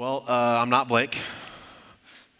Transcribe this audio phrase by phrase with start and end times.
[0.00, 1.18] Well, uh, I'm not Blake.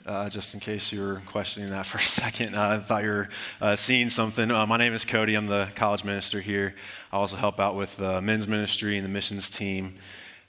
[0.07, 3.11] Uh, just in case you were questioning that for a second, uh, I thought you
[3.11, 3.29] were
[3.61, 4.51] uh, seeing something.
[4.51, 5.35] Uh, my name is Cody.
[5.35, 6.75] I'm the college minister here.
[7.13, 9.97] I also help out with the men's ministry and the missions team.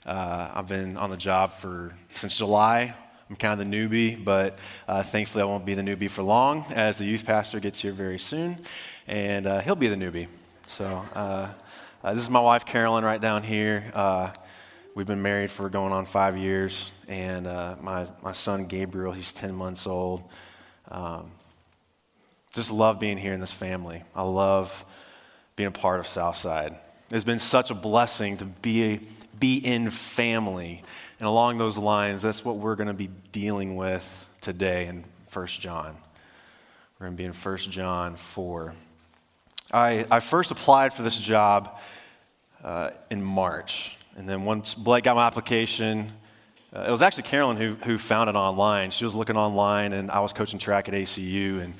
[0.06, 2.94] Uh, I've been on the job for since July.
[3.28, 4.58] I'm kind of the newbie, but
[4.88, 7.92] uh, thankfully I won't be the newbie for long, as the youth pastor gets here
[7.92, 8.56] very soon,
[9.06, 10.28] and he'll be the newbie.
[10.66, 11.04] So
[12.04, 13.92] this is my wife Carolyn right down here.
[14.94, 19.32] We've been married for going on five years, and uh, my, my son Gabriel, he's
[19.32, 20.22] 10 months old.
[20.90, 21.30] Um,
[22.52, 24.02] just love being here in this family.
[24.14, 24.84] I love
[25.56, 26.76] being a part of Southside.
[27.10, 29.00] It's been such a blessing to be,
[29.40, 30.82] be in family.
[31.18, 35.46] And along those lines, that's what we're going to be dealing with today in 1
[35.46, 35.96] John.
[36.98, 38.74] We're going to be in 1 John 4.
[39.72, 41.78] I, I first applied for this job
[42.62, 43.96] uh, in March.
[44.16, 46.12] And then once Blake got my application,
[46.74, 48.90] uh, it was actually Carolyn who, who found it online.
[48.90, 51.74] She was looking online, and I was coaching track at ACU, and,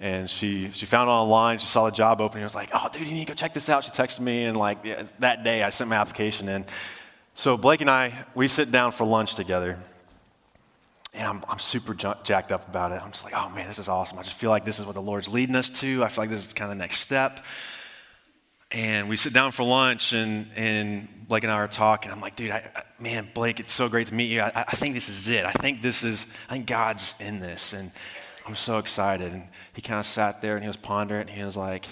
[0.00, 1.58] and she, she found it online.
[1.58, 2.42] She saw the job opening.
[2.42, 3.84] and was like, oh, dude, you need to go check this out.
[3.84, 6.64] She texted me, and like yeah, that day, I sent my application in.
[7.34, 9.78] So Blake and I, we sit down for lunch together,
[11.12, 13.00] and I'm, I'm super jacked up about it.
[13.02, 14.18] I'm just like, oh man, this is awesome.
[14.18, 16.04] I just feel like this is what the Lord's leading us to.
[16.04, 17.44] I feel like this is kind of the next step.
[18.74, 22.10] And we sit down for lunch, and, and Blake and I are talking.
[22.10, 24.40] I'm like, dude, I, I, man, Blake, it's so great to meet you.
[24.40, 25.46] I, I, think this is it.
[25.46, 27.72] I think this is, I think God's in this.
[27.72, 27.92] And
[28.44, 29.32] I'm so excited.
[29.32, 31.86] And he kind of sat there and he was pondering and he was like,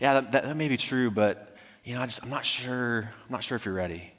[0.00, 3.08] yeah, that, that, that may be true, but, you know, I just, I'm not sure,
[3.24, 4.12] I'm not sure if you're ready.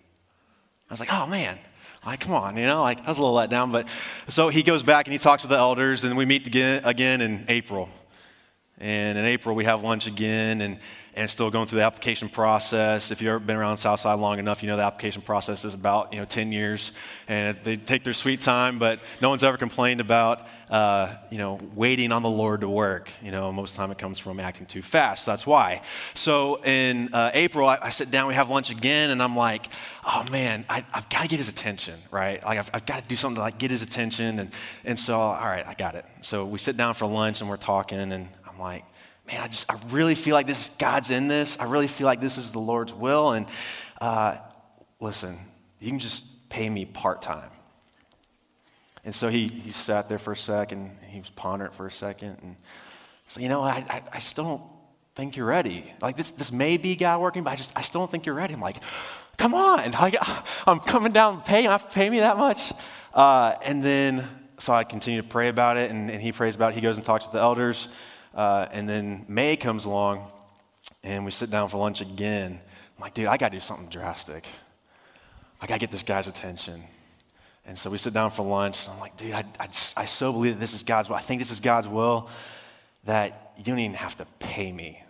[0.89, 1.59] I was like, oh, man.
[2.03, 3.71] Like, come on, you know, like I was a little let down.
[3.71, 3.87] But
[4.29, 7.21] so he goes back and he talks with the elders, and we meet again, again
[7.21, 7.87] in April.
[8.79, 10.59] And in April, we have lunch again.
[10.59, 10.79] And
[11.15, 13.11] and still going through the application process.
[13.11, 16.11] If you've ever been around Southside long enough, you know the application process is about
[16.11, 16.91] you know 10 years,
[17.27, 18.79] and they take their sweet time.
[18.79, 23.09] But no one's ever complained about uh, you know waiting on the Lord to work.
[23.21, 25.25] You know most of the time it comes from acting too fast.
[25.25, 25.81] That's why.
[26.15, 29.67] So in uh, April, I, I, sit down, we have lunch again, and I'm like,
[30.05, 32.43] oh man, I, have got to get his attention, right?
[32.43, 34.51] Like I've, I've got to do something to like get his attention, and
[34.83, 36.05] and so all right, I got it.
[36.21, 38.83] So we sit down for lunch and we're talking, and I'm like
[39.27, 41.57] man, I just, I really feel like this God's in this.
[41.59, 43.31] I really feel like this is the Lord's will.
[43.31, 43.47] And
[44.01, 44.37] uh,
[44.99, 45.37] listen,
[45.79, 47.49] you can just pay me part time.
[49.05, 50.97] And so he, he sat there for a second.
[51.09, 52.37] He was pondering for a second.
[52.41, 52.55] And
[53.27, 54.63] so, you know, I, I, I still don't
[55.15, 55.91] think you're ready.
[56.01, 58.35] Like, this, this may be God working, but I just, I still don't think you're
[58.35, 58.53] ready.
[58.53, 58.77] I'm like,
[59.37, 59.93] come on.
[59.93, 60.13] I,
[60.67, 61.41] am coming down.
[61.49, 62.71] You have pay me that much.
[63.13, 66.71] Uh, and then, so I continue to pray about it, and, and he prays about
[66.71, 66.75] it.
[66.75, 67.89] He goes and talks with the elders.
[68.33, 70.27] Uh, and then May comes along,
[71.03, 72.59] and we sit down for lunch again.
[72.97, 74.47] I'm like, dude, I got to do something drastic.
[75.61, 76.83] I got to get this guy's attention.
[77.65, 80.05] And so we sit down for lunch, and I'm like, dude, I, I, just, I
[80.05, 81.15] so believe that this is God's will.
[81.15, 82.29] I think this is God's will
[83.05, 85.01] that you don't even have to pay me.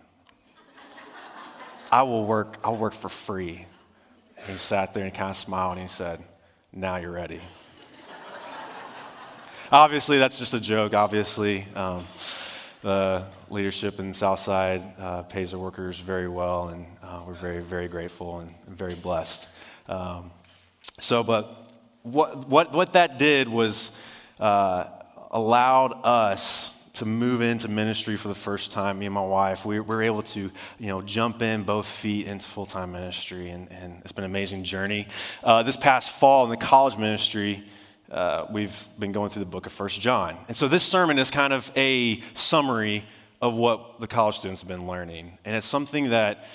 [1.90, 3.66] I will work, I'll work for free.
[4.36, 6.20] And he sat there and kind of smiled and he said,
[6.72, 7.40] Now you're ready.
[9.72, 11.66] obviously, that's just a joke, obviously.
[11.74, 12.04] Um,
[12.84, 17.88] the leadership in Southside uh, pays their workers very well, and uh, we're very, very
[17.88, 19.48] grateful and very blessed.
[19.88, 20.30] Um,
[21.00, 23.96] so, but what, what, what that did was
[24.38, 24.84] uh,
[25.30, 29.64] allowed us to move into ministry for the first time, me and my wife.
[29.64, 33.72] We, we were able to, you know, jump in both feet into full-time ministry, and,
[33.72, 35.06] and it's been an amazing journey.
[35.42, 37.64] Uh, this past fall in the college ministry,
[38.14, 40.36] uh, we've been going through the book of First John.
[40.46, 43.04] And so this sermon is kind of a summary
[43.42, 45.36] of what the college students have been learning.
[45.44, 46.46] And it's something that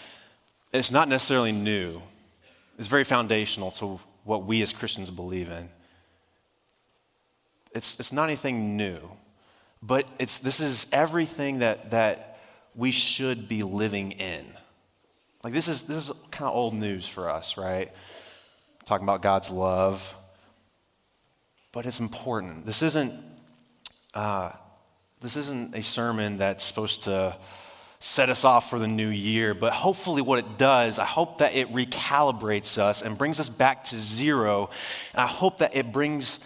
[0.71, 2.01] it's not necessarily new,
[2.77, 5.67] it's very foundational to what we as Christians believe in.
[7.73, 8.99] It's, it's not anything new,
[9.83, 12.39] but it's, this is everything that, that
[12.73, 14.45] we should be living in.
[15.43, 17.91] Like, this is, this is kind of old news for us, right?
[18.85, 20.15] Talking about God's love,
[21.72, 22.66] but it's important.
[22.66, 23.13] This isn't,
[24.13, 24.51] uh,
[25.21, 27.38] this isn't a sermon that's supposed to
[28.00, 31.56] set us off for the new year, but hopefully, what it does, I hope that
[31.56, 34.69] it recalibrates us and brings us back to zero.
[35.13, 36.39] And I hope that it brings,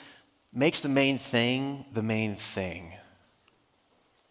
[0.51, 2.93] makes the main thing the main thing.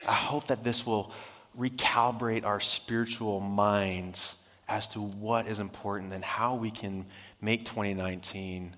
[0.06, 1.12] I hope that this will
[1.56, 4.36] recalibrate our spiritual minds
[4.68, 7.06] as to what is important and how we can
[7.40, 8.74] make 2019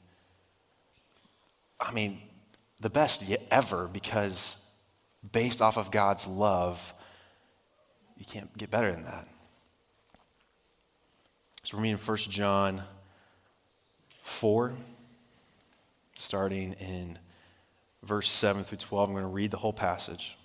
[1.80, 2.20] I mean,
[2.80, 4.64] the best ever because
[5.32, 6.94] based off of God's love,
[8.18, 9.26] you can't get better than that.
[11.62, 12.82] So we're reading 1 John
[14.22, 14.74] 4.
[16.14, 17.18] starting in
[18.02, 19.08] verse 7 through 12.
[19.08, 20.36] I'm going to read the whole passage.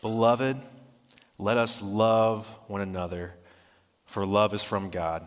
[0.00, 0.60] Beloved,
[1.38, 3.34] let us love one another,
[4.06, 5.26] for love is from God.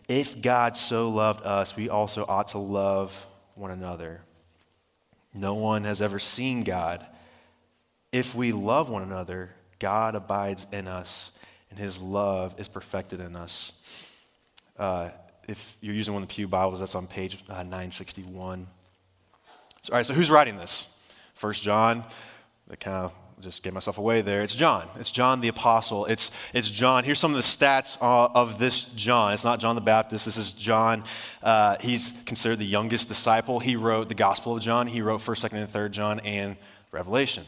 [0.07, 3.25] if God so loved us, we also ought to love
[3.55, 4.21] one another.
[5.33, 7.05] No one has ever seen God.
[8.11, 11.31] If we love one another, God abides in us,
[11.69, 13.71] and his love is perfected in us.
[14.77, 15.09] Uh,
[15.47, 18.67] if you're using one of the Pew Bibles, that's on page uh, 961.
[19.83, 20.93] So, all right, so who's writing this?
[21.33, 22.03] First John.
[22.67, 24.41] That kind of just gave myself away there.
[24.41, 24.87] It's John.
[24.99, 26.05] It's John the Apostle.
[26.05, 27.03] It's, it's John.
[27.03, 29.33] Here's some of the stats of this John.
[29.33, 30.25] It's not John the Baptist.
[30.25, 31.03] This is John.
[31.41, 33.59] Uh, he's considered the youngest disciple.
[33.59, 34.87] He wrote the Gospel of John.
[34.87, 36.55] He wrote 1st, 2nd, and 3rd John and
[36.91, 37.43] Revelation.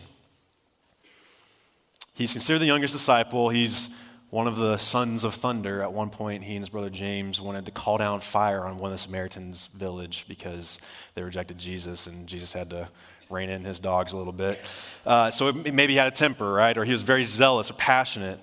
[2.16, 3.50] He's considered the youngest disciple.
[3.50, 3.90] He's
[4.30, 5.82] one of the sons of thunder.
[5.82, 8.92] At one point, he and his brother James wanted to call down fire on one
[8.92, 10.80] of the Samaritans' village because
[11.14, 12.90] they rejected Jesus, and Jesus had to
[13.34, 14.64] rein in his dogs a little bit.
[15.06, 16.78] Uh, so maybe he had a temper, right?
[16.78, 18.40] Or he was very zealous or passionate.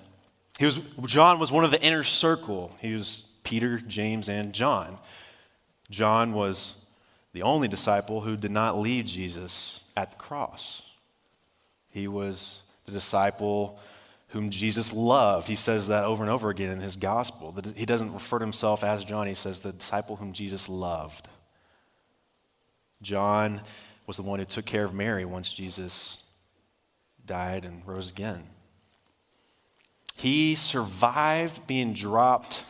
[0.59, 2.71] He was, John was one of the inner circle.
[2.79, 4.97] He was Peter, James, and John.
[5.89, 6.75] John was
[7.33, 10.81] the only disciple who did not leave Jesus at the cross.
[11.91, 13.79] He was the disciple
[14.29, 15.47] whom Jesus loved.
[15.47, 17.53] He says that over and over again in his gospel.
[17.75, 21.27] He doesn't refer to himself as John, he says the disciple whom Jesus loved.
[23.01, 23.61] John
[24.11, 26.21] was the one who took care of Mary once Jesus
[27.25, 28.43] died and rose again.
[30.17, 32.65] He survived being dropped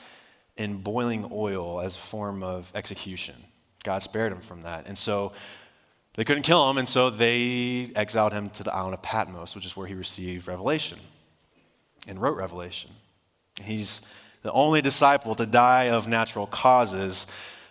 [0.55, 3.33] in boiling oil as a form of execution.
[3.83, 4.87] God spared him from that.
[4.87, 5.33] And so
[6.13, 9.65] they couldn't kill him, and so they exiled him to the island of Patmos, which
[9.65, 10.99] is where he received revelation
[12.07, 12.91] and wrote Revelation.
[13.63, 14.01] He's
[14.43, 17.25] the only disciple to die of natural causes.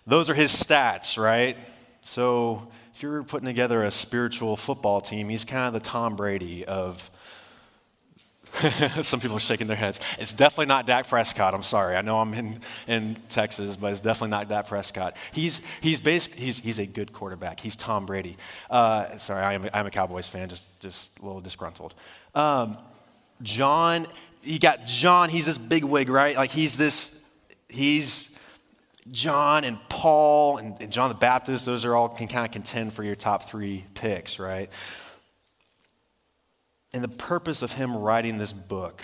[0.09, 1.57] Those are his stats, right?
[2.03, 2.67] So
[3.01, 7.11] if you're putting together a spiritual football team, he's kind of the Tom Brady of.
[9.01, 10.01] Some people are shaking their heads.
[10.19, 11.55] It's definitely not Dak Prescott.
[11.55, 11.97] I'm sorry.
[11.97, 15.17] I know I'm in, in Texas, but it's definitely not Dak Prescott.
[15.33, 17.59] He's, he's, basically, he's, he's a good quarterback.
[17.59, 18.37] He's Tom Brady.
[18.69, 21.95] Uh, sorry, I am, I'm a Cowboys fan, just, just a little disgruntled.
[22.35, 22.77] Um,
[23.41, 24.09] John,
[24.43, 26.37] you got John, he's this big wig, right?
[26.37, 27.19] Like he's this,
[27.71, 28.39] he's
[29.11, 32.93] John and Paul and, and John the Baptist, those are all can kind of contend
[32.93, 34.71] for your top three picks, right?
[36.93, 39.03] And the purpose of him writing this book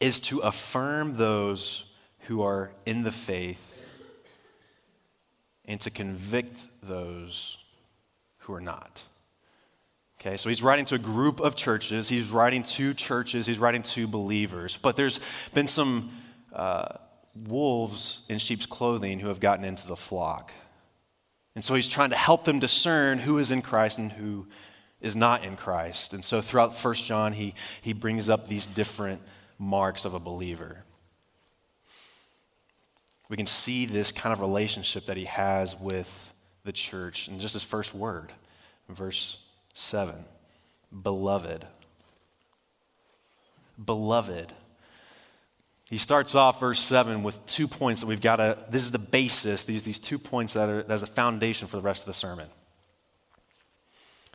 [0.00, 1.86] is to affirm those
[2.20, 3.90] who are in the faith
[5.64, 7.58] and to convict those
[8.38, 9.02] who are not.
[10.20, 12.08] Okay, so he's writing to a group of churches.
[12.08, 13.46] He's writing to churches.
[13.46, 14.78] He's writing to believers.
[14.80, 15.20] But there's
[15.52, 16.10] been some
[16.52, 16.96] uh,
[17.34, 20.52] wolves in sheep's clothing who have gotten into the flock.
[21.54, 24.46] And so he's trying to help them discern who is in Christ and who
[25.00, 26.14] is not in Christ.
[26.14, 29.20] And so throughout 1 John, he, he brings up these different
[29.58, 30.84] marks of a believer.
[33.28, 36.32] We can see this kind of relationship that he has with
[36.64, 38.32] the church in just his first word,
[38.88, 39.38] verse
[39.74, 40.14] 7.
[41.02, 41.66] Beloved.
[43.82, 44.52] Beloved.
[45.90, 48.98] He starts off verse 7 with two points that we've got to, this is the
[48.98, 52.14] basis, these, these two points that are that's a foundation for the rest of the
[52.14, 52.48] sermon.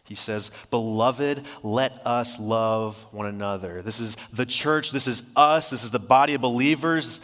[0.08, 3.82] He says, Beloved, let us love one another.
[3.82, 7.20] This is the church, this is us, this is the body of believers.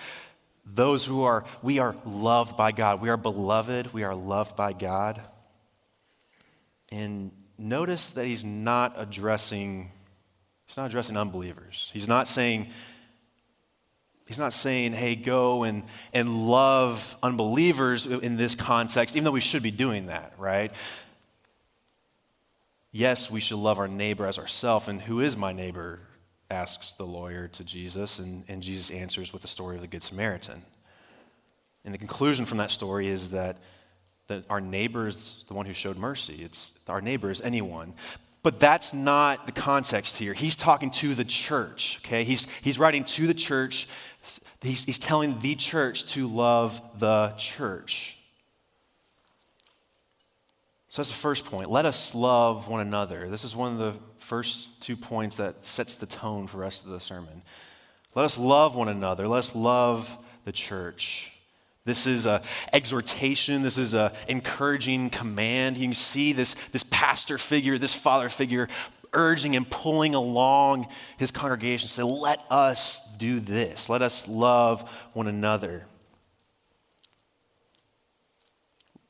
[0.66, 3.02] Those who are, we are loved by God.
[3.02, 5.22] We are beloved, we are loved by God.
[6.92, 9.92] And notice that he's not addressing
[10.66, 11.92] he's not addressing unbelievers.
[11.94, 12.68] He's not saying
[14.26, 19.42] he's not saying, hey, go and, and love unbelievers in this context, even though we
[19.42, 20.72] should be doing that, right?
[22.92, 24.88] Yes, we should love our neighbor as ourselves.
[24.88, 26.00] And who is my neighbor?
[26.52, 30.04] asks the lawyer to Jesus, and, and Jesus answers with the story of the Good
[30.04, 30.62] Samaritan.
[31.86, 33.58] And the conclusion from that story is that
[34.28, 36.40] that our neighbor is the one who showed mercy.
[36.42, 37.94] It's our neighbor is anyone.
[38.42, 40.34] But that's not the context here.
[40.34, 42.24] He's talking to the church, okay?
[42.24, 43.88] He's, he's writing to the church.
[44.66, 48.18] He's, he's telling the church to love the church.
[50.88, 51.70] So that's the first point.
[51.70, 53.28] Let us love one another.
[53.30, 56.86] This is one of the first two points that sets the tone for the rest
[56.86, 57.42] of the sermon.
[58.16, 59.28] Let us love one another.
[59.28, 61.34] Let us love the church.
[61.84, 62.42] This is an
[62.74, 63.62] exhortation.
[63.62, 65.78] This is an encouraging command.
[65.78, 68.70] You see this, this pastor figure, this father figure
[69.16, 71.88] urging and pulling along his congregation.
[71.88, 73.90] To say, let us do this.
[73.90, 75.86] Let us love one another.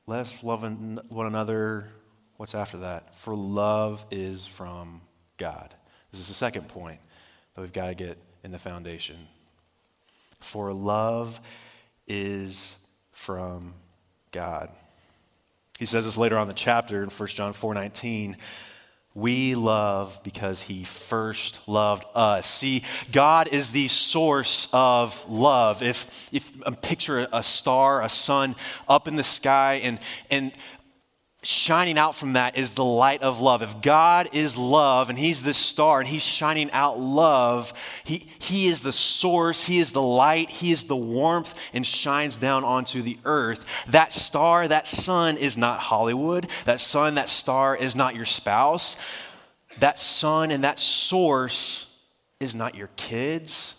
[0.08, 1.90] Let us love one another.
[2.38, 3.16] What's after that?
[3.16, 5.02] For love is from
[5.38, 5.74] God.
[6.12, 7.00] This is the second point
[7.56, 9.28] that we've got to get in the foundation.
[10.40, 11.42] For love
[12.08, 12.78] is
[13.12, 13.74] from
[14.32, 14.70] God.
[15.80, 18.36] He says this later on in the chapter in 1 John 4:19.
[19.16, 22.46] We love because he first loved us.
[22.46, 25.82] See, God is the source of love.
[25.82, 28.58] If, if um, picture a star, a sun
[28.90, 30.52] up in the sky, and, and
[31.46, 33.62] shining out from that is the light of love.
[33.62, 37.74] If God is love and He's this star and He's shining out love,
[38.04, 42.36] He, he is the source, He is the light, He is the warmth and shines
[42.36, 43.86] down onto the earth.
[43.88, 46.48] That star, that sun is not Hollywood.
[46.66, 48.98] That sun, that star is not your spouse.
[49.80, 51.86] That sun and that source
[52.40, 53.76] is not your kids.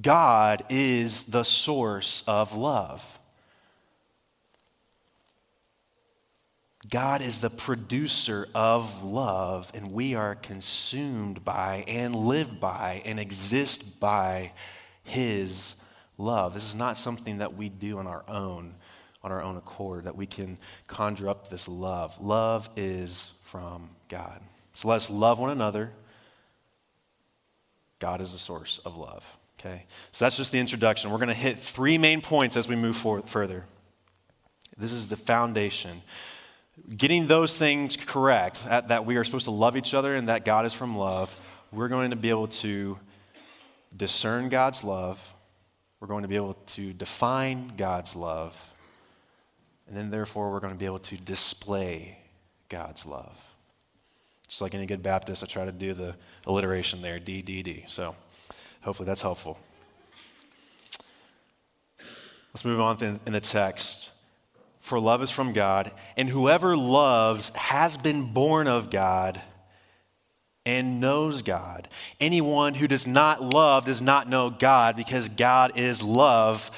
[0.00, 3.17] God is the source of love.
[6.88, 13.20] God is the producer of love, and we are consumed by and live by and
[13.20, 14.52] exist by
[15.02, 15.74] His
[16.16, 16.54] love.
[16.54, 18.74] This is not something that we do on our own,
[19.22, 22.18] on our own accord, that we can conjure up this love.
[22.20, 24.40] Love is from God.
[24.72, 25.92] So let's love one another.
[27.98, 29.36] God is the source of love.
[29.58, 29.84] Okay?
[30.12, 31.10] So that's just the introduction.
[31.10, 33.64] We're going to hit three main points as we move forward further.
[34.78, 36.02] This is the foundation
[36.96, 40.66] getting those things correct, that we are supposed to love each other and that God
[40.66, 41.36] is from love,
[41.72, 42.98] we're going to be able to
[43.96, 45.34] discern God's love.
[46.00, 48.72] We're going to be able to define God's love.
[49.86, 52.18] And then, therefore, we're going to be able to display
[52.68, 53.42] God's love.
[54.46, 56.14] Just like any good Baptist, I try to do the
[56.46, 57.84] alliteration there, D, D, D.
[57.88, 58.14] So
[58.82, 59.58] hopefully that's helpful.
[62.54, 64.10] Let's move on in the text
[64.88, 69.40] for love is from God, and whoever loves has been born of God
[70.66, 71.88] and knows God.
[72.20, 76.70] Anyone who does not love does not know God because God is love.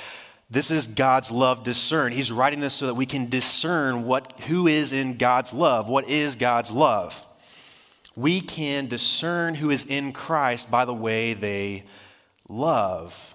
[0.51, 2.15] This is God's love discerned.
[2.15, 5.89] He's writing this so that we can discern what who is in God's love.
[5.89, 7.25] What is God's love?
[8.17, 11.85] We can discern who is in Christ by the way they
[12.49, 13.35] love.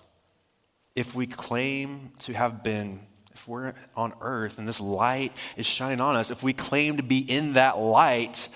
[0.95, 2.99] If we claim to have been
[3.47, 7.19] we're on earth and this light is shining on us, if we claim to be
[7.19, 8.47] in that light,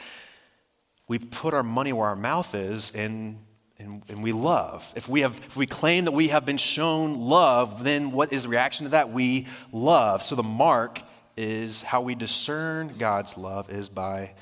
[1.08, 3.38] we put our money where our mouth is and,
[3.80, 4.92] and, and we love.
[4.96, 8.44] If we, have, if we claim that we have been shown love, then what is
[8.44, 9.12] the reaction to that?
[9.12, 10.22] We love.
[10.22, 11.02] So the mark
[11.36, 14.34] is how we discern God's love is by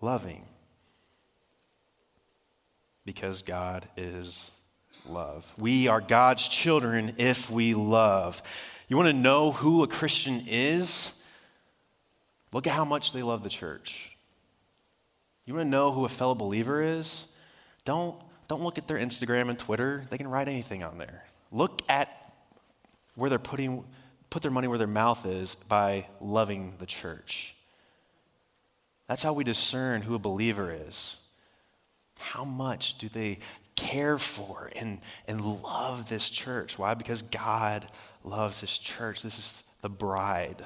[0.00, 0.44] loving.
[3.04, 4.52] Because God is
[5.08, 5.52] love.
[5.58, 8.42] We are God's children if we love.
[8.88, 11.22] You want to know who a Christian is?
[12.52, 14.16] Look at how much they love the church.
[15.46, 17.26] You want to know who a fellow believer is?
[17.84, 18.16] Don't,
[18.48, 20.04] don't look at their Instagram and Twitter.
[20.10, 21.24] They can write anything on there.
[21.50, 22.08] Look at
[23.14, 23.84] where they're putting,
[24.30, 27.54] put their money where their mouth is by loving the church.
[29.08, 31.16] That's how we discern who a believer is.
[32.18, 33.38] How much do they
[33.76, 36.78] care for and, and love this church?
[36.78, 36.94] Why?
[36.94, 37.86] Because God
[38.24, 39.22] loves his church.
[39.22, 40.64] This is the bride.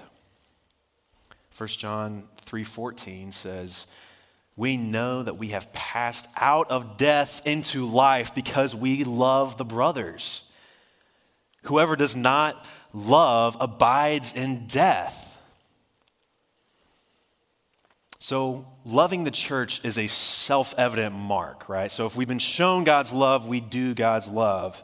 [1.57, 3.87] 1 John 3:14 says,
[4.57, 9.65] "We know that we have passed out of death into life because we love the
[9.65, 10.45] brothers.
[11.63, 15.37] Whoever does not love abides in death."
[18.21, 21.91] So, loving the church is a self evident mark, right?
[21.91, 24.83] So, if we've been shown God's love, we do God's love.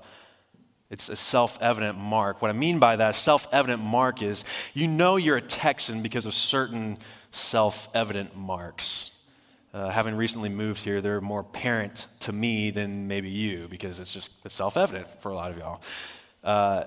[0.95, 2.41] It's a self evident mark.
[2.41, 6.25] What I mean by that self evident mark is you know you're a Texan because
[6.25, 6.99] of certain
[7.33, 9.11] self evident marks.
[9.73, 14.13] Uh, having recently moved here, they're more apparent to me than maybe you because it's
[14.13, 15.81] just it's self evident for a lot of y'all.
[16.45, 16.85] Uh,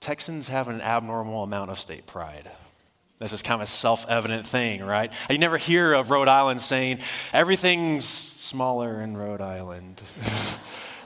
[0.00, 2.50] Texans have an abnormal amount of state pride.
[3.18, 5.12] That's just kind of a self evident thing, right?
[5.28, 7.00] You never hear of Rhode Island saying,
[7.34, 10.00] everything's smaller in Rhode Island.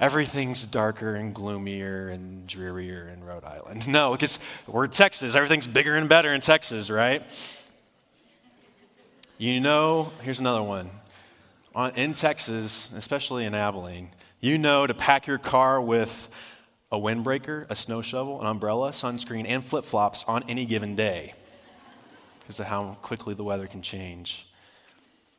[0.01, 3.89] everything's darker and gloomier and drearier in Rhode Island.
[3.97, 5.35] No, because we're Texas.
[5.35, 7.23] Everything's bigger and better in Texas, right?
[9.39, 10.91] You know, here's another one.
[11.75, 14.11] On, in Texas, especially in Abilene,
[14.41, 16.29] you know to pack your car with
[16.91, 21.35] a windbreaker, a snow shovel, an umbrella, sunscreen, and flip flops on any given day
[22.41, 24.46] because of how quickly the weather can change.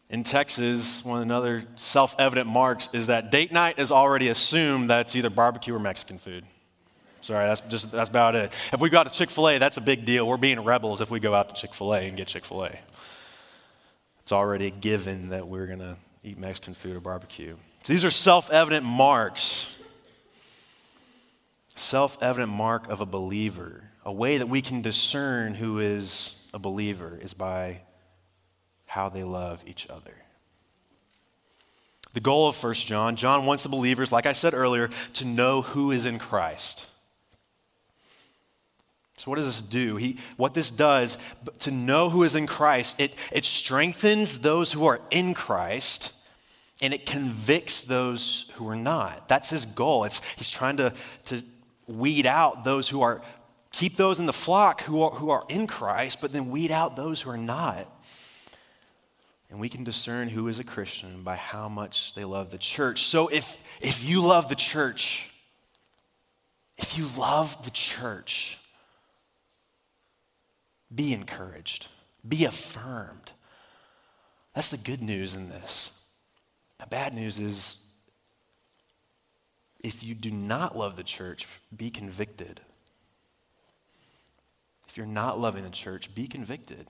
[0.09, 5.01] In Texas, one another self evident marks is that date night is already assumed that
[5.01, 6.45] it's either barbecue or Mexican food.
[7.19, 8.53] Sorry, that's just that's about it.
[8.71, 10.25] If we go out to Chick fil A, that's a big deal.
[10.25, 12.63] We're being rebels if we go out to Chick fil A and get Chick fil
[12.63, 12.71] A.
[14.21, 17.57] It's already given that we're going to eat Mexican food or barbecue.
[17.83, 19.73] So these are self evident marks.
[21.75, 23.83] Self evident mark of a believer.
[24.05, 27.81] A way that we can discern who is a believer is by
[28.87, 30.15] how they love each other.
[32.13, 35.61] The goal of 1 John, John wants the believers, like I said earlier, to know
[35.61, 36.87] who is in Christ.
[39.17, 39.97] So, what does this do?
[39.97, 41.17] He, what this does,
[41.59, 46.13] to know who is in Christ, it, it strengthens those who are in Christ
[46.81, 49.27] and it convicts those who are not.
[49.27, 50.03] That's his goal.
[50.03, 50.93] It's, he's trying to,
[51.25, 51.43] to
[51.87, 53.21] weed out those who are,
[53.71, 56.95] keep those in the flock who are, who are in Christ, but then weed out
[56.95, 57.87] those who are not.
[59.49, 63.03] And we can discern who is a Christian by how much they love the church.
[63.03, 65.31] So if, if you love the church,
[66.77, 68.59] if you love the church,
[70.93, 71.87] be encouraged,
[72.27, 73.31] be affirmed.
[74.53, 75.97] That's the good news in this.
[76.79, 77.77] The bad news is
[79.79, 82.61] if you do not love the church, be convicted.
[84.89, 86.87] If you're not loving the church, be convicted.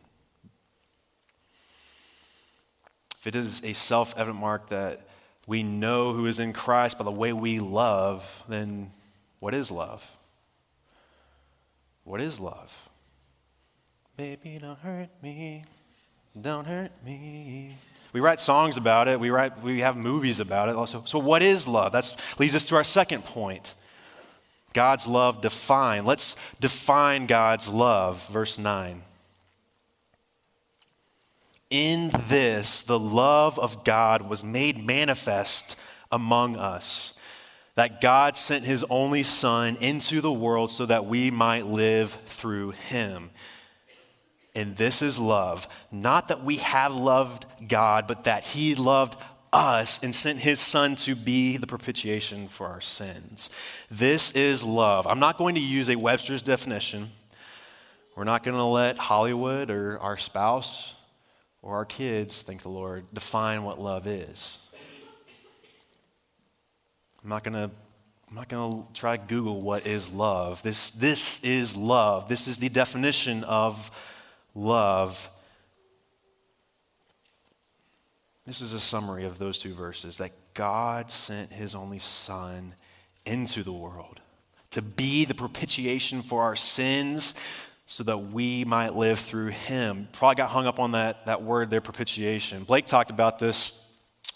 [3.28, 5.02] If it is a self evident mark that
[5.48, 8.90] we know who is in Christ by the way we love, then
[9.40, 10.10] what is love?
[12.06, 12.90] What is love?
[14.16, 15.66] Baby, don't hurt me.
[16.40, 17.76] Don't hurt me.
[18.14, 19.20] We write songs about it.
[19.20, 20.78] We, write, we have movies about it.
[20.78, 21.04] Also.
[21.04, 21.92] So, what is love?
[21.92, 23.74] That leads us to our second point.
[24.72, 26.06] God's love defined.
[26.06, 28.26] Let's define God's love.
[28.30, 29.04] Verse 9.
[31.70, 35.76] In this, the love of God was made manifest
[36.12, 37.14] among us.
[37.76, 42.72] That God sent his only Son into the world so that we might live through
[42.72, 43.30] him.
[44.58, 45.68] And this is love.
[45.92, 49.16] Not that we have loved God, but that He loved
[49.54, 53.52] us and sent His Son to be the propitiation for our sins.
[53.92, 55.06] This is love.
[55.06, 57.12] I'm not going to use a Webster's definition.
[58.16, 60.96] We're not going to let Hollywood or our spouse
[61.68, 64.58] or our kids, thank the Lord, define what love is.
[67.22, 67.70] I'm not going to
[68.30, 70.62] I'm not going to try Google what is love.
[70.62, 72.28] This, this is love.
[72.28, 73.90] This is the definition of
[74.54, 75.30] love.
[78.46, 82.76] This is a summary of those two verses that God sent his only Son
[83.26, 84.20] into the world
[84.72, 87.34] to be the propitiation for our sins
[87.90, 90.10] so that we might live through him.
[90.12, 92.66] Probably got hung up on that, that word there, propitiation.
[92.66, 93.82] Blake talked about this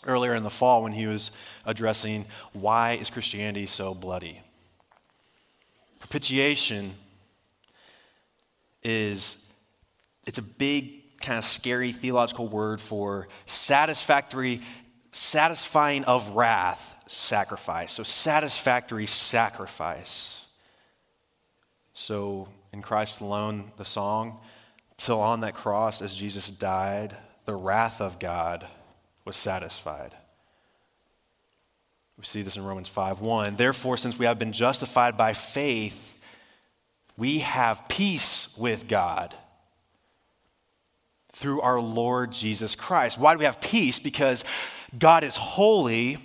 [0.06, 1.32] earlier in the fall when he was
[1.66, 4.42] addressing why is Christianity so bloody.
[6.00, 6.94] Propitiation
[8.84, 9.46] is
[10.26, 14.62] it's a big, kind of scary theological word for satisfactory,
[15.12, 17.92] satisfying of wrath sacrifice.
[17.92, 20.46] So, satisfactory sacrifice.
[21.94, 24.40] So, in Christ alone, the song,
[24.98, 28.68] till on that cross as Jesus died, the wrath of God
[29.26, 30.14] was satisfied.
[32.18, 33.56] We see this in Romans 5 1.
[33.56, 36.20] Therefore, since we have been justified by faith,
[37.18, 39.36] we have peace with God
[41.32, 43.18] through our Lord Jesus Christ.
[43.18, 43.98] Why do we have peace?
[43.98, 44.46] Because
[44.98, 46.20] God is holy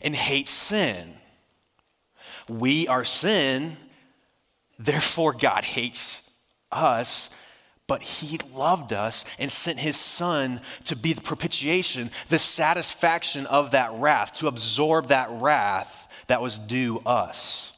[0.00, 1.14] and hates sin.
[2.48, 3.76] We are sin,
[4.78, 6.30] therefore, God hates
[6.70, 7.30] us.
[7.86, 13.70] But he loved us and sent his son to be the propitiation, the satisfaction of
[13.70, 17.72] that wrath, to absorb that wrath that was due us.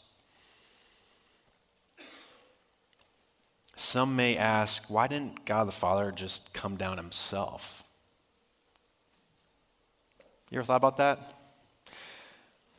[3.77, 7.85] Some may ask, why didn't God the Father just come down himself?
[10.51, 11.35] You ever thought about that?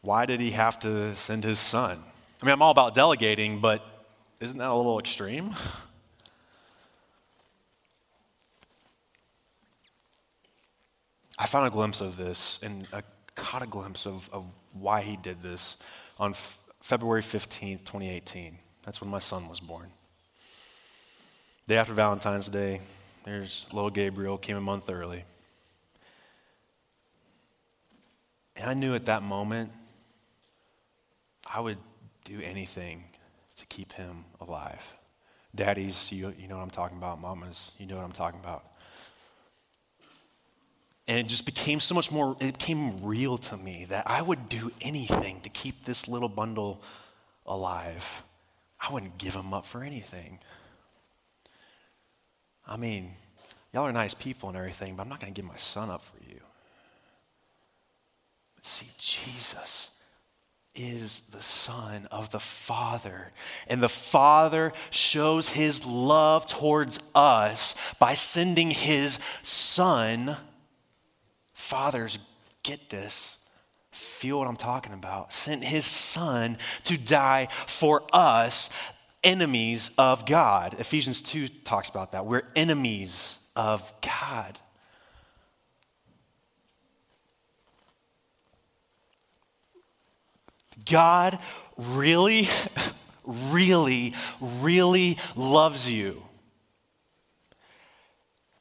[0.02, 2.04] Why did he have to send his son?
[2.42, 3.82] I mean, I'm all about delegating, but
[4.42, 5.56] isn't that a little extreme?
[11.38, 13.04] I found a glimpse of this and I
[13.36, 15.78] caught a glimpse of, of why he did this
[16.20, 18.58] on F- February 15th, 2018.
[18.84, 19.90] That's when my son was born.
[21.68, 22.82] Day after Valentine's Day,
[23.24, 25.24] There's little Gabriel, came a month early.
[28.56, 29.72] And I knew at that moment
[31.52, 31.78] I would
[32.24, 33.04] do anything
[33.58, 34.96] to keep him alive.
[35.54, 37.20] Daddies, you, you know what I'm talking about.
[37.20, 38.64] Mamas, you know what I'm talking about.
[41.08, 44.48] And it just became so much more, it became real to me that I would
[44.48, 46.82] do anything to keep this little bundle
[47.46, 48.24] alive.
[48.80, 50.40] I wouldn't give him up for anything.
[52.66, 53.12] I mean,
[53.74, 56.02] y'all are nice people and everything, but I'm not going to give my son up
[56.02, 56.40] for you.
[58.56, 60.01] But see, Jesus
[60.74, 63.32] is the Son of the Father.
[63.68, 70.38] And the Father shows his love towards us by sending his Son.
[71.54, 72.18] Fathers,
[72.64, 73.38] get this.
[73.92, 75.34] Feel what I'm talking about.
[75.34, 78.70] Sent his Son to die for us,
[79.24, 80.80] enemies of God.
[80.80, 82.26] Ephesians 2 talks about that.
[82.26, 84.58] We're enemies of God.
[90.86, 91.40] God
[91.78, 92.50] really,
[93.26, 96.22] really, really loves you.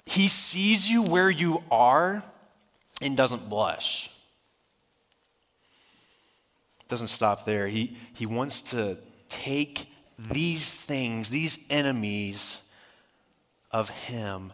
[0.06, 2.22] He sees you where you are
[3.00, 4.10] and doesn't blush.
[6.88, 7.68] Doesn't stop there.
[7.68, 9.86] He, he wants to take
[10.18, 12.68] these things, these enemies
[13.70, 14.52] of Him,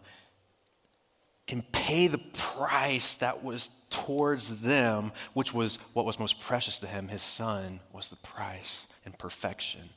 [1.48, 6.86] and pay the price that was towards them, which was what was most precious to
[6.86, 9.88] him, his son, was the price and perfection,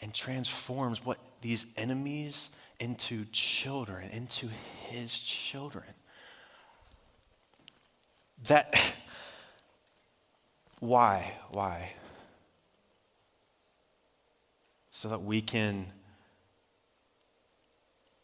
[0.00, 4.48] and transforms what these enemies into children, into
[4.84, 5.84] his children.
[8.46, 8.94] That,
[10.78, 11.32] why?
[11.50, 11.92] Why?
[14.90, 15.86] So that we can,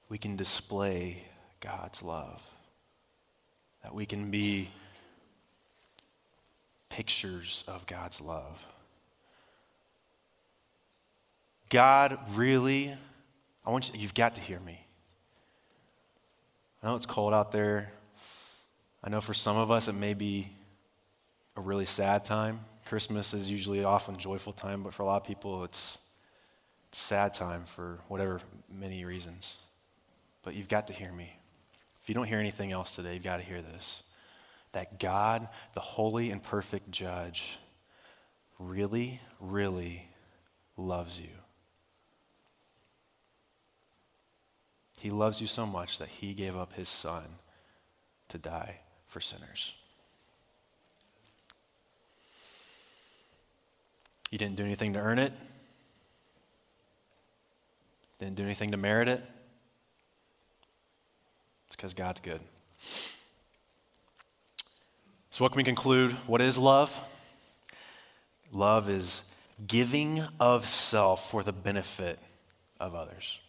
[0.09, 1.25] we can display
[1.63, 2.43] God's love
[3.83, 4.69] that we can be
[6.89, 8.67] pictures of God's love.
[11.71, 12.95] God really,
[13.65, 14.79] I want you, you've got to hear me.
[16.83, 17.91] I know it's cold out there.
[19.03, 20.51] I know for some of us it may be
[21.57, 22.61] a really sad time.
[22.87, 25.99] Christmas is usually often joyful time, but for a lot of people it's,
[26.89, 29.57] it's sad time for whatever many reasons.
[30.43, 31.33] But you've got to hear me.
[32.03, 34.03] If you don't hear anything else today, you've got to hear this
[34.73, 37.59] that God, the holy and perfect judge,
[38.59, 40.09] really, really
[40.79, 41.29] loves you.
[44.99, 47.25] He loves you so much that he gave up his son
[48.29, 49.75] to die for sinners.
[54.31, 55.35] You didn't do anything to earn it,
[58.19, 59.23] didn't do anything to merit it.
[61.83, 62.41] Because God's good.
[65.33, 66.13] So, what can we conclude?
[66.29, 66.97] What is love?
[68.53, 69.25] Love is
[69.67, 72.21] giving of self for the benefit
[72.79, 73.41] of others.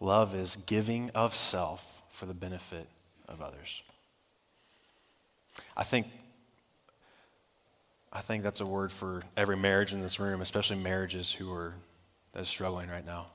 [0.00, 2.86] Love is giving of self for the benefit
[3.26, 3.80] of others.
[5.78, 6.08] I think,
[8.12, 11.72] I think that's a word for every marriage in this room, especially marriages who are
[12.34, 13.28] that are struggling right now.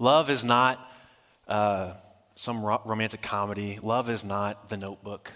[0.00, 0.80] Love is not
[1.46, 1.92] uh,
[2.34, 3.78] some ro- romantic comedy.
[3.82, 5.32] Love is not the notebook.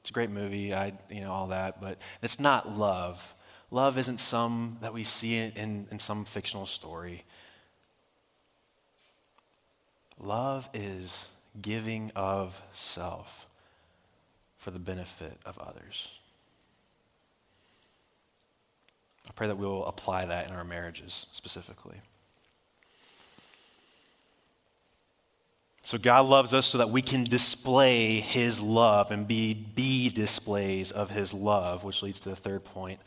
[0.00, 3.34] It's a great movie, I, you know, all that, but it's not love.
[3.70, 7.24] Love isn't some that we see in, in some fictional story.
[10.18, 11.26] Love is
[11.60, 13.46] giving of self
[14.56, 16.08] for the benefit of others.
[19.28, 22.00] I pray that we will apply that in our marriages specifically.
[25.82, 30.92] So God loves us so that we can display his love and be, be displays
[30.92, 33.00] of his love, which leads to the third point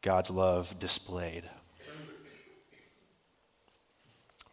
[0.00, 1.44] God's love displayed.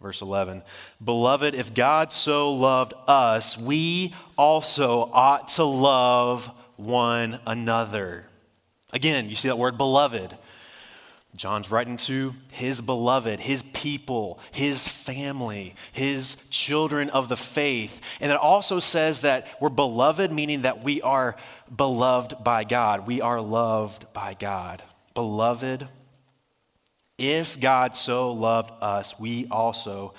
[0.01, 0.63] Verse 11
[1.03, 8.25] Beloved, if God so loved us, we also ought to love one another.
[8.91, 10.37] Again, you see that word beloved.
[11.35, 18.01] John's writing to his beloved, his people, his family, his children of the faith.
[18.19, 21.35] And it also says that we're beloved, meaning that we are
[21.73, 23.05] beloved by God.
[23.05, 24.81] We are loved by God.
[25.13, 25.87] Beloved,
[27.17, 30.13] if God so loved us, we also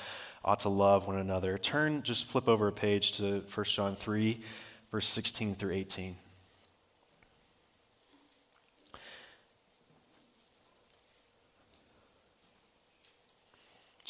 [0.45, 1.59] ought to love one another.
[1.59, 4.41] Turn, just flip over a page to 1 John 3,
[4.91, 6.17] verse 16 through 18.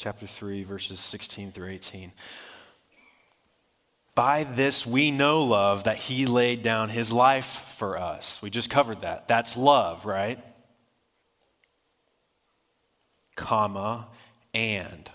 [0.01, 2.11] Chapter 3, verses 16 through 18.
[4.15, 8.41] By this we know love, that he laid down his life for us.
[8.41, 9.27] We just covered that.
[9.27, 10.43] That's love, right?
[13.35, 14.07] Comma,
[14.55, 15.09] and.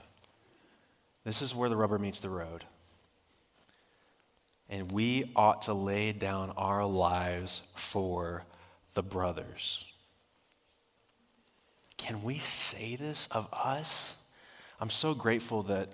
[1.25, 2.65] This is where the rubber meets the road.
[4.71, 8.45] And we ought to lay down our lives for
[8.95, 9.85] the brothers.
[11.97, 14.17] Can we say this of us?
[14.81, 15.89] I'm so grateful that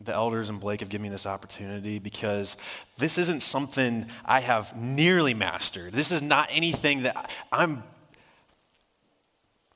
[0.00, 2.56] the elders and Blake have given me this opportunity because
[2.98, 5.92] this isn't something I have nearly mastered.
[5.92, 7.84] This is not anything that I'm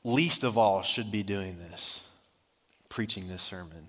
[0.02, 2.02] least of all should be doing this,
[2.88, 3.88] preaching this sermon.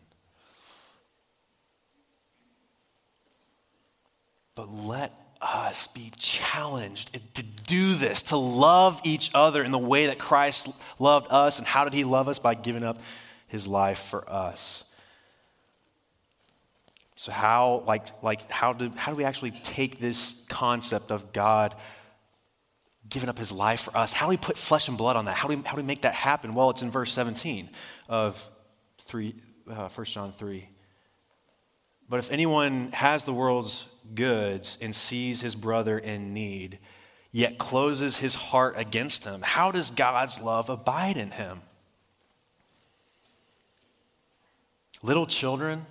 [4.55, 10.07] But let us be challenged to do this, to love each other in the way
[10.07, 11.59] that Christ loved us.
[11.59, 12.39] And how did he love us?
[12.39, 12.99] By giving up
[13.47, 14.83] his life for us.
[17.15, 21.73] So how like like how do how do we actually take this concept of God
[23.09, 24.13] giving up his life for us?
[24.13, 25.35] How do we put flesh and blood on that?
[25.35, 26.53] How do we, how do we make that happen?
[26.53, 27.69] Well, it's in verse 17
[28.07, 28.47] of
[29.01, 29.33] 3
[29.69, 30.69] uh, 1 John 3.
[32.09, 36.79] But if anyone has the world's goods and sees his brother in need,
[37.31, 41.61] yet closes his heart against him, how does God's love abide in him?
[45.07, 45.85] Little children,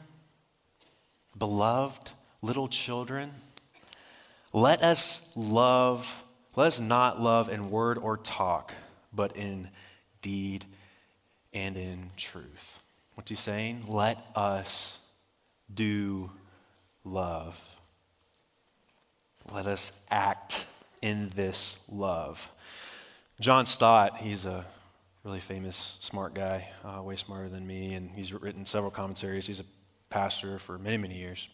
[1.38, 2.10] beloved
[2.42, 3.32] little children,
[4.52, 6.22] let us love,
[6.54, 8.74] let us not love in word or talk,
[9.14, 9.70] but in
[10.20, 10.66] deed
[11.54, 12.80] and in truth.
[13.14, 13.84] What's he saying?
[13.88, 14.98] Let us
[15.72, 16.30] do
[17.02, 17.58] love.
[19.50, 20.66] Let us act
[21.00, 22.52] in this love.
[23.40, 24.66] John Stott, he's a
[25.26, 29.44] really famous, smart guy, uh, way smarter than me, and he's written several commentaries.
[29.44, 29.64] He's a
[30.08, 31.48] pastor for many, many years.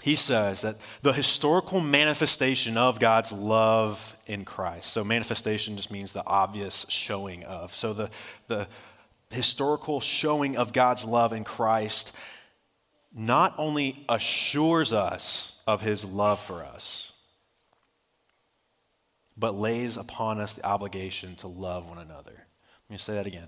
[0.00, 4.90] He says that the historical manifestation of God's love in Christ.
[4.94, 7.76] So, manifestation just means the obvious showing of.
[7.76, 8.08] So, the,
[8.46, 8.66] the
[9.28, 12.16] historical showing of God's love in Christ
[13.14, 17.07] not only assures us of his love for us,
[19.38, 22.32] but lays upon us the obligation to love one another.
[22.32, 23.46] Let me say that again.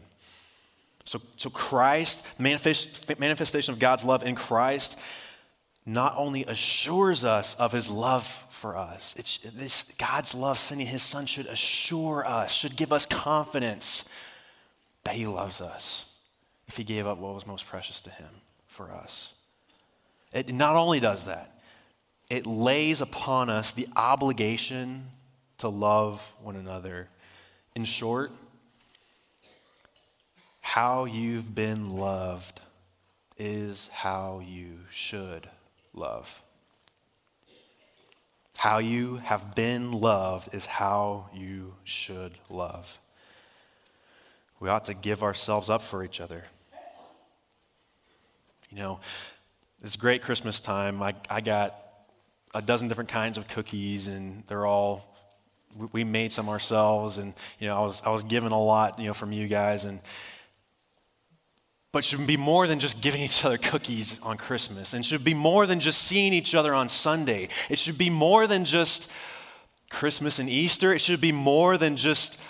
[1.05, 4.98] So, so Christ, manifest, manifestation of God's love in Christ,
[5.85, 11.03] not only assures us of his love for us, it's, this, God's love sending his
[11.03, 14.09] son should assure us, should give us confidence
[15.05, 16.05] that he loves us
[16.68, 18.29] if he gave up what was most precious to him
[18.68, 19.33] for us.
[20.33, 21.59] It not only does that,
[22.29, 25.09] it lays upon us the obligation
[25.61, 27.09] to love one another.
[27.75, 28.33] In short,
[30.61, 32.61] how you've been loved
[33.38, 35.49] is how you should
[35.94, 36.42] love.
[38.57, 42.99] How you have been loved is how you should love.
[44.61, 46.44] We ought to give ourselves up for each other.
[48.70, 49.01] You know,
[49.83, 51.03] it's great Christmas time.
[51.03, 51.75] I, I got
[52.55, 55.10] a dozen different kinds of cookies, and they're all
[55.92, 59.06] we made some ourselves, and you know I was I was given a lot, you
[59.06, 60.00] know, from you guys, and
[61.92, 65.35] but should be more than just giving each other cookies on Christmas, and should be
[65.35, 67.48] more than just seeing each other on Sunday.
[67.68, 69.11] It should be more than just
[69.90, 70.94] Christmas and Easter.
[70.94, 72.40] It should be more than just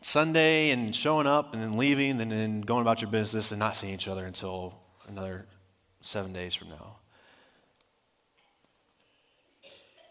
[0.00, 3.74] Sunday and showing up and then leaving and then going about your business and not
[3.76, 4.74] seeing each other until
[5.08, 5.46] another
[6.00, 6.96] seven days from now.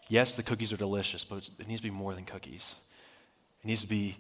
[0.08, 2.76] Yes, the cookies are delicious, but it needs to be more than cookies.
[3.64, 4.18] It needs to be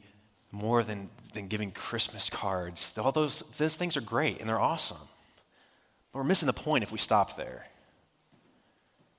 [0.52, 2.98] more than, than giving Christmas cards.
[2.98, 4.98] All those, those things are great and they're awesome.
[6.12, 7.67] But we're missing the point if we stop there.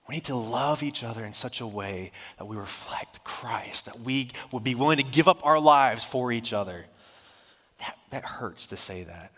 [0.08, 4.00] We need to love each other in such a way that we reflect Christ, that
[4.00, 6.86] we would be willing to give up our lives for each other.
[7.80, 9.32] That, that hurts to say that.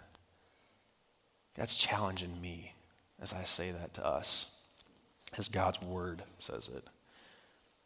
[1.54, 2.74] That's challenging me
[3.20, 4.46] as I say that to us,
[5.36, 6.84] as God's word says it.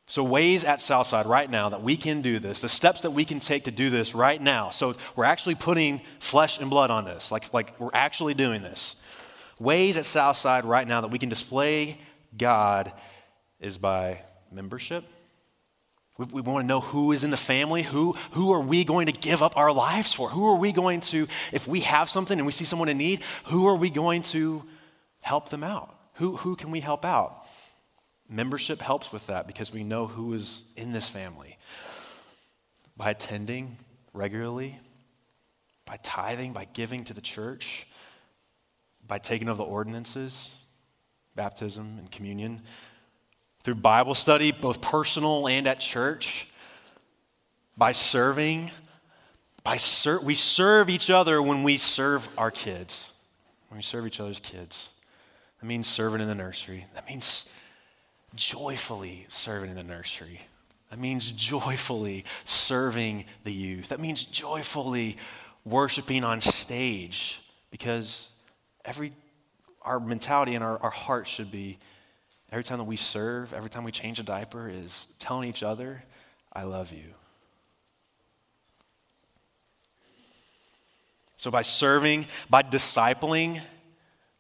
[0.07, 3.25] So, ways at Southside right now that we can do this, the steps that we
[3.25, 4.71] can take to do this right now.
[4.71, 8.97] So, we're actually putting flesh and blood on this, like, like we're actually doing this.
[9.59, 11.99] Ways at Southside right now that we can display
[12.37, 12.93] God
[13.61, 15.05] is by membership.
[16.19, 17.83] We, we want to know who is in the family.
[17.83, 20.29] Who, who are we going to give up our lives for?
[20.29, 23.21] Who are we going to, if we have something and we see someone in need,
[23.45, 24.63] who are we going to
[25.21, 25.95] help them out?
[26.15, 27.42] Who, who can we help out?
[28.33, 31.59] Membership helps with that because we know who is in this family.
[32.97, 33.77] By attending
[34.15, 34.79] regularly,
[35.85, 37.87] by tithing, by giving to the church,
[39.07, 40.51] by taking of the ordinances,
[41.35, 42.63] baptism and communion,
[43.63, 46.49] through Bible study, both personal and at church,
[47.77, 48.71] by serving.
[49.63, 53.13] By ser- we serve each other when we serve our kids,
[53.69, 54.89] when we serve each other's kids.
[55.61, 56.87] That means serving in the nursery.
[56.95, 57.49] That means
[58.35, 60.43] joyfully serving in the nursery.
[60.91, 63.89] That means joyfully serving the youth.
[63.89, 65.17] That means joyfully
[65.65, 67.41] worshiping on stage
[67.71, 68.31] because
[68.85, 69.13] every
[69.85, 71.79] our mentality and our, our heart should be
[72.53, 76.05] every time that we serve, every time we change a diaper, is telling each other,
[76.53, 77.15] I love you.
[81.37, 83.61] So, by serving, by discipling,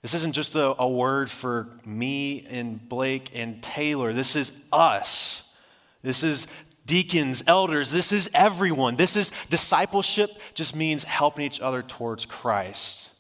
[0.03, 4.12] this isn't just a, a, word for me and Blake and Taylor.
[4.12, 5.55] This is us.
[6.03, 6.49] This is
[6.85, 7.93] deacons, elders.
[7.93, 8.97] This is everyone.
[8.97, 13.12] This is discipleship, just means helping each other towards Christ.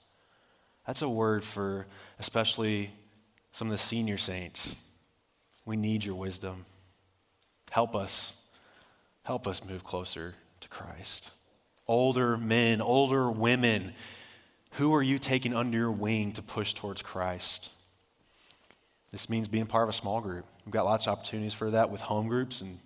[0.86, 1.86] That's a word for
[2.18, 2.90] especially
[3.52, 4.82] some of the senior saints.
[5.64, 6.64] We need your wisdom.
[7.70, 8.34] Help us.
[9.22, 11.30] Help us move closer to Christ.
[11.86, 13.92] Older men, older women,
[14.72, 17.70] who are you taking under your wing to push towards Christ?
[19.10, 20.46] This means being part of a small group.
[20.64, 22.78] We've got lots of opportunities for that with home groups and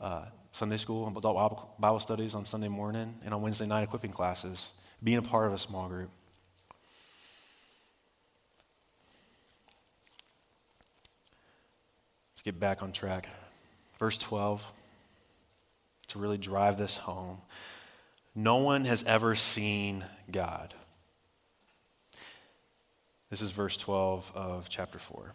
[0.00, 4.12] uh, Sunday school and adult Bible studies on Sunday morning and on Wednesday night equipping
[4.12, 4.70] classes.
[5.02, 6.10] Being a part of a small group.
[12.34, 13.28] Let's get back on track.
[13.98, 14.72] Verse 12,
[16.08, 17.38] to really drive this home.
[18.34, 20.74] No one has ever seen God.
[23.32, 25.32] This is verse 12 of chapter 4.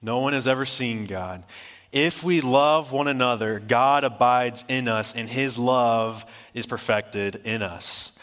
[0.00, 1.44] No one has ever seen God.
[1.92, 6.24] If we love one another, God abides in us, and his love
[6.54, 8.18] is perfected in us.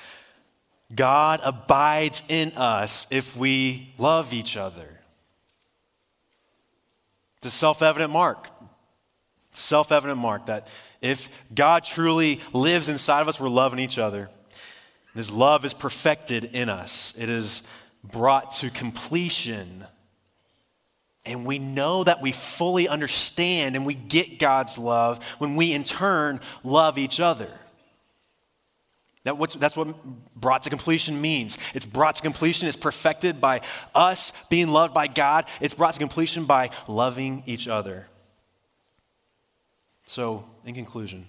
[0.96, 5.00] God abides in us if we love each other.
[7.38, 8.50] It's a self evident mark.
[9.52, 10.70] Self evident mark that
[11.04, 14.32] if God truly lives inside of us, we're loving each other.
[15.14, 17.64] His love is perfected in us, it is
[18.04, 19.86] brought to completion.
[21.24, 25.84] And we know that we fully understand and we get God's love when we, in
[25.84, 27.48] turn, love each other.
[29.24, 29.96] That that's what
[30.36, 31.60] brought to completion means.
[31.76, 33.62] It's brought to completion, it's perfected by
[33.94, 35.46] us being loved by God.
[35.60, 38.08] It's brought to completion by loving each other.
[40.08, 41.28] So, in conclusion,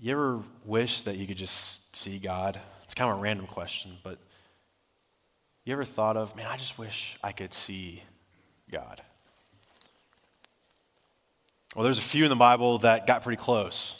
[0.00, 2.58] you ever wish that you could just see God?
[2.84, 4.18] It's kind of a random question, but
[5.64, 8.02] you ever thought of, man, I just wish I could see
[8.70, 9.02] God?
[11.76, 13.99] Well, there's a few in the Bible that got pretty close.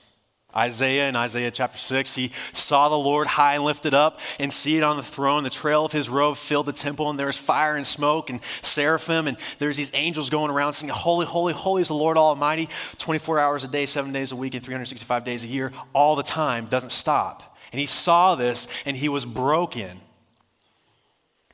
[0.56, 4.82] Isaiah in Isaiah chapter 6, he saw the Lord high and lifted up and seated
[4.82, 5.44] on the throne.
[5.44, 8.42] The trail of his robe filled the temple, and there was fire and smoke and
[8.62, 12.68] seraphim, and there's these angels going around singing, Holy, holy, holy is the Lord Almighty,
[12.98, 16.22] 24 hours a day, seven days a week, and 365 days a year, all the
[16.22, 17.56] time, doesn't stop.
[17.72, 20.00] And he saw this, and he was broken.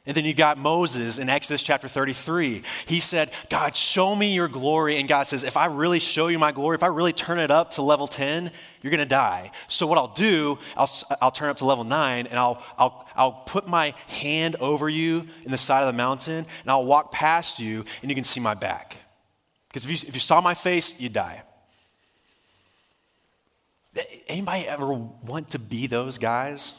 [0.06, 2.62] And then you got Moses in Exodus chapter 33.
[2.86, 4.98] He said, God, show me your glory.
[4.98, 7.50] And God says, if I really show you my glory, if I really turn it
[7.50, 9.50] up to level 10, you're going to die.
[9.66, 10.88] So what I'll do, I'll,
[11.20, 15.26] I'll turn up to level 9 and I'll, I'll, I'll put my hand over you
[15.44, 18.38] in the side of the mountain and I'll walk past you and you can see
[18.38, 18.98] my back.
[19.68, 21.42] Because if you, if you saw my face, you'd die.
[24.28, 26.74] Anybody ever want to be those guys?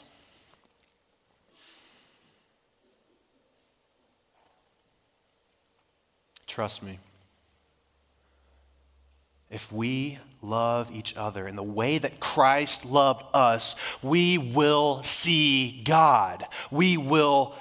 [6.58, 6.98] Trust me.
[9.52, 15.84] If we love each other in the way that Christ loved us, we will see
[15.86, 16.44] God.
[16.72, 17.56] We will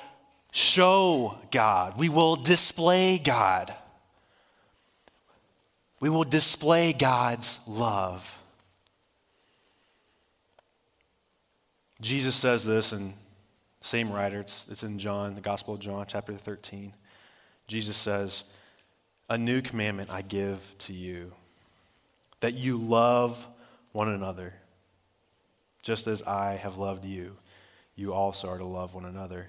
[0.50, 1.98] show God.
[1.98, 3.70] We will display God.
[6.00, 8.42] We will display God's love.
[12.00, 13.12] Jesus says this in
[13.82, 16.94] same writer, it's, it's in John, the Gospel of John, chapter 13.
[17.68, 18.44] Jesus says,
[19.28, 21.32] a new commandment I give to you
[22.40, 23.46] that you love
[23.92, 24.54] one another.
[25.82, 27.36] Just as I have loved you,
[27.94, 29.48] you also are to love one another.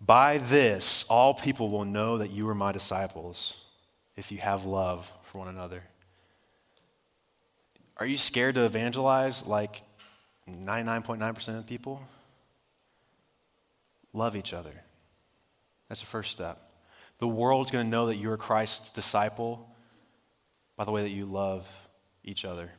[0.00, 3.54] By this, all people will know that you are my disciples
[4.16, 5.82] if you have love for one another.
[7.96, 9.82] Are you scared to evangelize like
[10.48, 12.02] 99.9% of people?
[14.12, 14.82] Love each other.
[15.88, 16.73] That's the first step.
[17.18, 19.68] The world's going to know that you're Christ's disciple
[20.76, 21.70] by the way that you love
[22.24, 22.70] each other.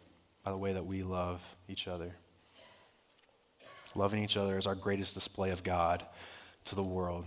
[0.43, 2.15] by the way that we love each other.
[3.95, 6.05] Loving each other is our greatest display of God
[6.65, 7.25] to the world.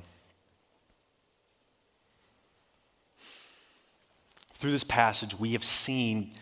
[4.55, 6.33] Through this passage, we have seen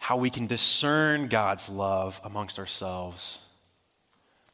[0.00, 3.38] how we can discern God's love amongst ourselves.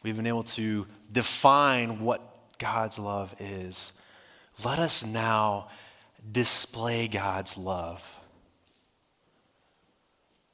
[0.02, 3.92] We've been able to define what God's love is.
[4.64, 5.68] Let us now
[6.30, 8.18] display God's love.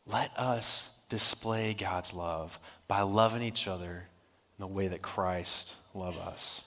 [0.06, 3.90] Let us display God's love by loving each other
[4.58, 6.64] in the way that Christ loved us.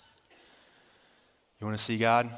[1.59, 2.29] You want to see God?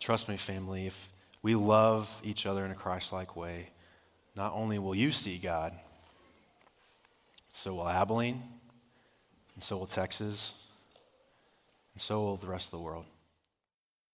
[0.00, 1.10] Trust me, family, if
[1.42, 3.68] we love each other in a Christ like way,
[4.34, 5.72] not only will you see God,
[7.52, 8.42] so will Abilene,
[9.54, 10.54] and so will Texas,
[11.94, 13.04] and so will the rest of the world.